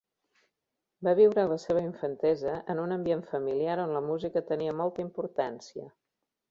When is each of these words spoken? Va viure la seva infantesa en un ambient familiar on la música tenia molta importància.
Va 1.07 1.13
viure 1.19 1.43
la 1.51 1.57
seva 1.65 1.83
infantesa 1.89 2.55
en 2.75 2.83
un 2.87 2.97
ambient 2.97 3.23
familiar 3.35 3.79
on 3.87 3.97
la 3.99 4.05
música 4.11 4.47
tenia 4.53 4.77
molta 4.83 5.07
importància. 5.09 5.91